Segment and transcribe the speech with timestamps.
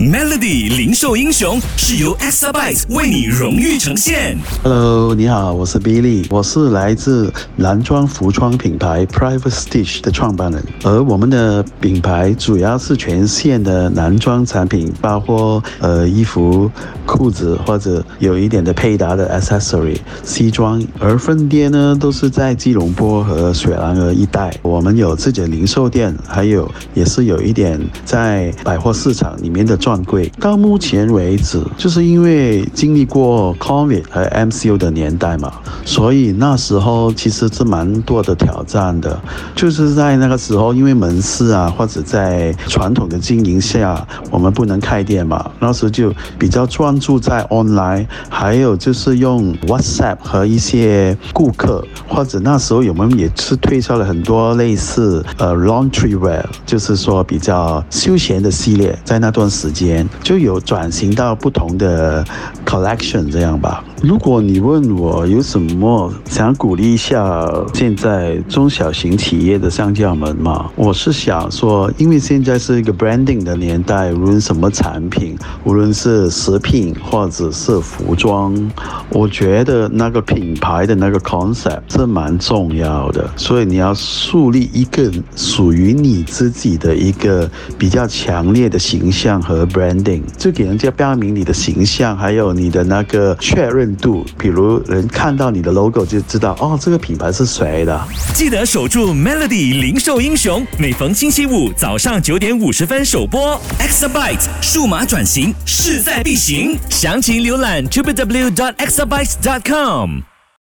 [0.00, 4.34] Melody 零售英雄是由 Exabyte 为你荣誉呈现。
[4.62, 16.70] Hello，你好，我是 Billy，我是来自男装服装品牌 Private Stitch 的创办人，而我们的品牌主要是全线的男装产品，包括呃衣服、
[17.04, 30.30] 裤子或者有一点的配搭的 accessory 西装，而分店呢都是在吉隆坡和雪兰莪一带，我们有自己的零售店，还有也是有一点在百货市场里面的专柜。
[30.38, 35.52] 到目前为止，就是因为经历过 COVID 和 MCU 的年代嘛，
[35.84, 39.20] 所以那时候其实是蛮多的挑战的。
[39.56, 62.24] 就是在那个时候，因为门市啊，或者在传统的经营下，我们不能开店嘛，那时候就比较专注在 online，还有就是用 WhatsApp 和一些顾客，或者那时候我们也是推销了很多类似呃 laundry wear，就是说比较休闲的系列，在那段时间间就有转型到不同的
[62.70, 63.82] collection 这样吧。
[64.00, 78.54] 如果你问我有什么想鼓励一下现在中小型企业的商家们嘛，我是想说，因为现在是一个 branding 的年代，无论什么产品，无论是食品或者是服装，
[79.10, 97.98] 我觉得那个品牌的那个 concept 是蛮重要的，所以你要树立一个属于你自己的一个比较强烈的形象和 branding，就给人家标明你的形象，还有你的那个确认度，比如人看到你的 logo 就知道哦，这个品牌是谁的。
[98.34, 103.58] 记得守住 Melody 零售英雄，每逢星期五早上九点五十分首播。
[103.78, 110.29] Exabyte 数码转型势在必行，详情浏览 www.exabyte.com。